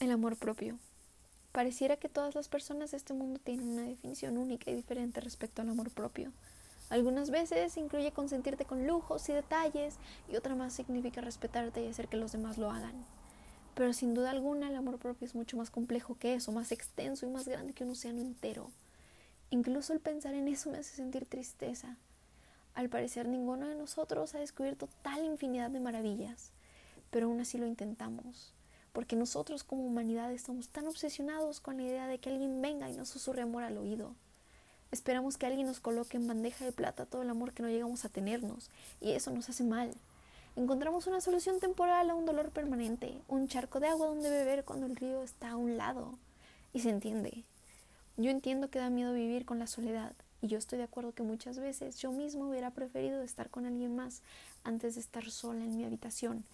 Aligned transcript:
El 0.00 0.12
amor 0.12 0.36
propio. 0.36 0.78
Pareciera 1.50 1.96
que 1.96 2.08
todas 2.08 2.36
las 2.36 2.48
personas 2.48 2.92
de 2.92 2.96
este 2.96 3.14
mundo 3.14 3.40
tienen 3.42 3.70
una 3.70 3.82
definición 3.82 4.38
única 4.38 4.70
y 4.70 4.74
diferente 4.76 5.20
respecto 5.20 5.60
al 5.60 5.70
amor 5.70 5.90
propio. 5.90 6.30
Algunas 6.88 7.30
veces 7.30 7.76
incluye 7.76 8.12
consentirte 8.12 8.64
con 8.64 8.86
lujos 8.86 9.28
y 9.28 9.32
detalles 9.32 9.96
y 10.28 10.36
otra 10.36 10.54
más 10.54 10.72
significa 10.72 11.20
respetarte 11.20 11.82
y 11.82 11.88
hacer 11.88 12.06
que 12.06 12.16
los 12.16 12.30
demás 12.30 12.58
lo 12.58 12.70
hagan. 12.70 12.94
Pero 13.74 13.92
sin 13.92 14.14
duda 14.14 14.30
alguna 14.30 14.68
el 14.68 14.76
amor 14.76 14.98
propio 14.98 15.26
es 15.26 15.34
mucho 15.34 15.56
más 15.56 15.68
complejo 15.68 16.16
que 16.16 16.34
eso, 16.34 16.52
más 16.52 16.70
extenso 16.70 17.26
y 17.26 17.30
más 17.30 17.48
grande 17.48 17.72
que 17.72 17.82
un 17.82 17.90
océano 17.90 18.20
entero. 18.20 18.70
Incluso 19.50 19.92
el 19.92 19.98
pensar 19.98 20.34
en 20.34 20.46
eso 20.46 20.70
me 20.70 20.78
hace 20.78 20.94
sentir 20.94 21.26
tristeza. 21.26 21.96
Al 22.72 22.88
parecer 22.88 23.26
ninguno 23.26 23.66
de 23.66 23.74
nosotros 23.74 24.36
ha 24.36 24.38
descubierto 24.38 24.88
tal 25.02 25.24
infinidad 25.24 25.70
de 25.70 25.80
maravillas, 25.80 26.52
pero 27.10 27.26
aún 27.26 27.40
así 27.40 27.58
lo 27.58 27.66
intentamos 27.66 28.54
porque 28.98 29.14
nosotros 29.14 29.62
como 29.62 29.86
humanidad 29.86 30.32
estamos 30.32 30.70
tan 30.70 30.88
obsesionados 30.88 31.60
con 31.60 31.76
la 31.76 31.84
idea 31.84 32.08
de 32.08 32.18
que 32.18 32.30
alguien 32.30 32.60
venga 32.60 32.90
y 32.90 32.94
nos 32.94 33.08
susurre 33.08 33.42
amor 33.42 33.62
al 33.62 33.78
oído. 33.78 34.16
Esperamos 34.90 35.38
que 35.38 35.46
alguien 35.46 35.68
nos 35.68 35.78
coloque 35.78 36.16
en 36.16 36.26
bandeja 36.26 36.64
de 36.64 36.72
plata 36.72 37.06
todo 37.06 37.22
el 37.22 37.30
amor 37.30 37.52
que 37.52 37.62
no 37.62 37.68
llegamos 37.68 38.04
a 38.04 38.08
tenernos, 38.08 38.72
y 39.00 39.12
eso 39.12 39.30
nos 39.30 39.48
hace 39.48 39.62
mal. 39.62 39.92
Encontramos 40.56 41.06
una 41.06 41.20
solución 41.20 41.60
temporal 41.60 42.10
a 42.10 42.16
un 42.16 42.26
dolor 42.26 42.50
permanente, 42.50 43.22
un 43.28 43.46
charco 43.46 43.78
de 43.78 43.86
agua 43.86 44.08
donde 44.08 44.30
beber 44.30 44.64
cuando 44.64 44.86
el 44.86 44.96
río 44.96 45.22
está 45.22 45.50
a 45.50 45.56
un 45.56 45.76
lado. 45.76 46.18
Y 46.72 46.80
se 46.80 46.90
entiende. 46.90 47.44
Yo 48.16 48.32
entiendo 48.32 48.68
que 48.68 48.80
da 48.80 48.90
miedo 48.90 49.12
vivir 49.12 49.44
con 49.44 49.60
la 49.60 49.68
soledad, 49.68 50.12
y 50.42 50.48
yo 50.48 50.58
estoy 50.58 50.78
de 50.78 50.84
acuerdo 50.86 51.12
que 51.12 51.22
muchas 51.22 51.60
veces 51.60 51.98
yo 51.98 52.10
mismo 52.10 52.48
hubiera 52.48 52.72
preferido 52.72 53.22
estar 53.22 53.48
con 53.48 53.64
alguien 53.64 53.94
más 53.94 54.22
antes 54.64 54.96
de 54.96 55.02
estar 55.02 55.30
sola 55.30 55.62
en 55.62 55.76
mi 55.76 55.84
habitación, 55.84 56.44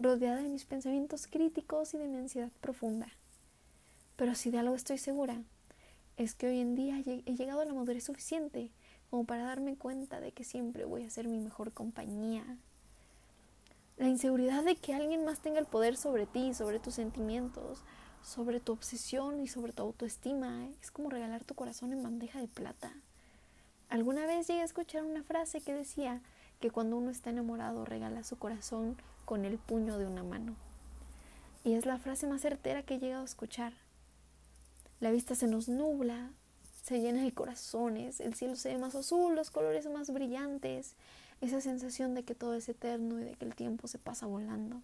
rodeada 0.00 0.42
de 0.42 0.48
mis 0.48 0.64
pensamientos 0.64 1.26
críticos 1.26 1.94
y 1.94 1.98
de 1.98 2.08
mi 2.08 2.16
ansiedad 2.16 2.50
profunda. 2.60 3.08
Pero 4.16 4.34
si 4.34 4.50
de 4.50 4.58
algo 4.58 4.74
estoy 4.74 4.98
segura, 4.98 5.42
es 6.16 6.34
que 6.34 6.48
hoy 6.48 6.60
en 6.60 6.74
día 6.74 6.98
he 6.98 7.36
llegado 7.36 7.60
a 7.60 7.64
la 7.64 7.74
madurez 7.74 8.04
suficiente 8.04 8.70
como 9.10 9.24
para 9.24 9.44
darme 9.44 9.76
cuenta 9.76 10.20
de 10.20 10.32
que 10.32 10.44
siempre 10.44 10.84
voy 10.84 11.04
a 11.04 11.10
ser 11.10 11.28
mi 11.28 11.38
mejor 11.38 11.72
compañía. 11.72 12.44
La 13.96 14.08
inseguridad 14.08 14.64
de 14.64 14.76
que 14.76 14.94
alguien 14.94 15.24
más 15.24 15.40
tenga 15.40 15.58
el 15.58 15.66
poder 15.66 15.96
sobre 15.96 16.26
ti, 16.26 16.54
sobre 16.54 16.80
tus 16.80 16.94
sentimientos, 16.94 17.82
sobre 18.22 18.60
tu 18.60 18.72
obsesión 18.72 19.40
y 19.40 19.48
sobre 19.48 19.72
tu 19.72 19.82
autoestima 19.82 20.68
es 20.80 20.90
como 20.90 21.10
regalar 21.10 21.44
tu 21.44 21.54
corazón 21.54 21.92
en 21.92 22.02
bandeja 22.02 22.40
de 22.40 22.48
plata. 22.48 22.94
Alguna 23.88 24.24
vez 24.26 24.46
llegué 24.46 24.60
a 24.60 24.64
escuchar 24.64 25.04
una 25.04 25.22
frase 25.22 25.60
que 25.60 25.74
decía 25.74 26.22
que 26.60 26.70
cuando 26.70 26.96
uno 26.96 27.10
está 27.10 27.30
enamorado 27.30 27.84
regala 27.84 28.22
su 28.22 28.38
corazón 28.38 28.96
con 29.24 29.44
el 29.44 29.58
puño 29.58 29.98
de 29.98 30.06
una 30.06 30.22
mano. 30.22 30.54
Y 31.64 31.74
es 31.74 31.86
la 31.86 31.98
frase 31.98 32.26
más 32.26 32.42
certera 32.42 32.82
que 32.82 32.94
he 32.94 32.98
llegado 32.98 33.22
a 33.22 33.26
escuchar. 33.26 33.72
La 35.00 35.10
vista 35.10 35.34
se 35.34 35.46
nos 35.46 35.68
nubla, 35.68 36.30
se 36.82 37.00
llena 37.00 37.22
de 37.22 37.32
corazones, 37.32 38.20
el 38.20 38.34
cielo 38.34 38.56
se 38.56 38.70
ve 38.70 38.78
más 38.78 38.94
azul, 38.94 39.34
los 39.34 39.50
colores 39.50 39.88
más 39.88 40.12
brillantes, 40.12 40.94
esa 41.40 41.60
sensación 41.60 42.14
de 42.14 42.22
que 42.22 42.34
todo 42.34 42.54
es 42.54 42.68
eterno 42.68 43.18
y 43.18 43.24
de 43.24 43.34
que 43.34 43.46
el 43.46 43.54
tiempo 43.54 43.88
se 43.88 43.98
pasa 43.98 44.26
volando. 44.26 44.82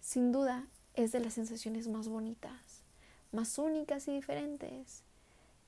Sin 0.00 0.32
duda, 0.32 0.66
es 0.94 1.12
de 1.12 1.20
las 1.20 1.34
sensaciones 1.34 1.88
más 1.88 2.08
bonitas, 2.08 2.82
más 3.32 3.58
únicas 3.58 4.08
y 4.08 4.12
diferentes, 4.12 5.02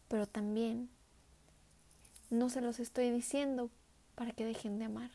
pero 0.08 0.27
también 0.27 0.91
no 2.30 2.50
se 2.50 2.60
los 2.60 2.78
estoy 2.80 3.10
diciendo 3.10 3.70
para 4.19 4.33
que 4.33 4.44
dejen 4.44 4.80
de 4.80 4.86
amar. 4.86 5.12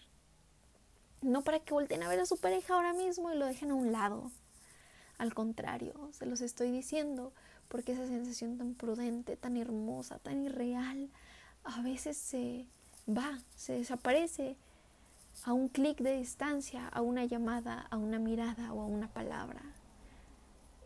No 1.21 1.43
para 1.43 1.59
que 1.59 1.73
volteen 1.73 2.03
a 2.03 2.07
ver 2.07 2.21
a 2.21 2.25
su 2.25 2.37
pareja 2.37 2.73
ahora 2.73 2.93
mismo 2.93 3.31
y 3.31 3.37
lo 3.37 3.45
dejen 3.45 3.71
a 3.71 3.75
un 3.75 3.91
lado. 3.91 4.31
Al 5.17 5.33
contrario, 5.33 5.93
se 6.13 6.25
los 6.25 6.39
estoy 6.39 6.71
diciendo 6.71 7.33
porque 7.67 7.91
esa 7.91 8.07
sensación 8.07 8.57
tan 8.57 8.75
prudente, 8.75 9.35
tan 9.35 9.57
hermosa, 9.57 10.19
tan 10.19 10.41
irreal, 10.41 11.09
a 11.65 11.81
veces 11.81 12.15
se 12.15 12.65
va, 13.05 13.39
se 13.57 13.73
desaparece 13.73 14.55
a 15.43 15.51
un 15.51 15.67
clic 15.67 15.99
de 15.99 16.17
distancia, 16.17 16.87
a 16.87 17.01
una 17.01 17.25
llamada, 17.25 17.87
a 17.89 17.97
una 17.97 18.19
mirada 18.19 18.71
o 18.71 18.81
a 18.81 18.85
una 18.85 19.09
palabra. 19.09 19.61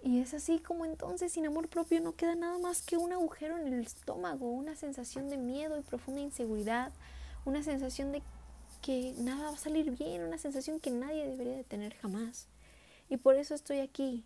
Y 0.04 0.22
es 0.22 0.34
así 0.34 0.58
como 0.58 0.86
entonces 0.86 1.34
sin 1.34 1.46
amor 1.46 1.68
propio 1.68 2.02
no 2.02 2.16
queda 2.16 2.34
nada 2.34 2.58
más 2.58 2.82
que 2.82 2.98
un 2.98 3.14
agujero 3.14 3.58
en 3.60 3.68
el 3.68 3.82
estómago, 3.82 4.50
una 4.50 4.76
sensación 4.76 5.30
de 5.30 5.38
miedo 5.38 5.78
y 5.78 5.82
profunda 5.82 6.22
inseguridad, 6.22 6.92
una 7.48 7.64
sensación 7.64 8.12
de 8.12 8.22
que 8.82 9.14
nada 9.18 9.46
va 9.46 9.56
a 9.56 9.58
salir 9.58 9.90
bien, 9.92 10.22
una 10.22 10.38
sensación 10.38 10.82
que 10.82 10.92
nadie 10.92 11.26
debería 11.26 11.56
de 11.56 11.64
tener 11.64 11.96
jamás. 11.96 12.50
Y 13.10 13.16
por 13.16 13.36
eso 13.36 13.56
estoy 13.56 13.80
aquí, 13.80 14.26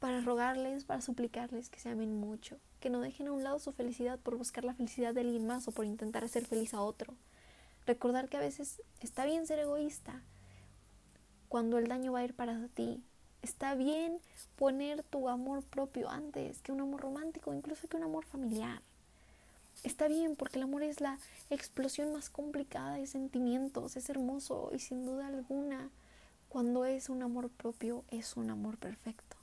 para 0.00 0.20
rogarles, 0.20 0.84
para 0.84 1.00
suplicarles 1.00 1.68
que 1.68 1.78
se 1.78 1.90
amen 1.90 2.18
mucho, 2.18 2.58
que 2.80 2.90
no 2.90 3.00
dejen 3.00 3.28
a 3.28 3.32
un 3.32 3.44
lado 3.44 3.60
su 3.60 3.70
felicidad 3.70 4.18
por 4.18 4.36
buscar 4.36 4.64
la 4.64 4.74
felicidad 4.74 5.14
de 5.14 5.20
alguien 5.20 5.46
más 5.46 5.68
o 5.68 5.70
por 5.70 5.84
intentar 5.84 6.24
hacer 6.24 6.44
feliz 6.44 6.74
a 6.74 6.80
otro. 6.80 7.14
Recordar 7.86 8.28
que 8.28 8.38
a 8.38 8.40
veces 8.40 8.82
está 9.00 9.26
bien 9.26 9.46
ser 9.46 9.60
egoísta 9.60 10.20
cuando 11.48 11.78
el 11.78 11.86
daño 11.86 12.10
va 12.10 12.18
a 12.18 12.24
ir 12.24 12.34
para 12.34 12.66
ti. 12.74 13.00
Está 13.42 13.76
bien 13.76 14.18
poner 14.56 15.04
tu 15.04 15.28
amor 15.28 15.62
propio 15.62 16.10
antes 16.10 16.62
que 16.62 16.72
un 16.72 16.80
amor 16.80 17.00
romántico, 17.00 17.54
incluso 17.54 17.86
que 17.86 17.96
un 17.96 18.02
amor 18.02 18.24
familiar. 18.24 18.82
Está 19.82 20.08
bien 20.08 20.36
porque 20.36 20.58
el 20.58 20.64
amor 20.64 20.82
es 20.82 21.00
la 21.00 21.18
explosión 21.48 22.12
más 22.12 22.28
complicada 22.28 22.96
de 22.96 23.06
sentimientos, 23.06 23.96
es 23.96 24.10
hermoso 24.10 24.70
y 24.74 24.78
sin 24.78 25.06
duda 25.06 25.28
alguna, 25.28 25.90
cuando 26.48 26.84
es 26.84 27.08
un 27.08 27.22
amor 27.22 27.48
propio, 27.48 28.04
es 28.10 28.36
un 28.36 28.50
amor 28.50 28.76
perfecto. 28.76 29.39